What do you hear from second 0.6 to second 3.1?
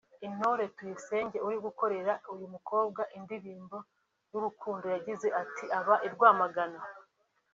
Tuyisenge uri gukorera uyu mukobwa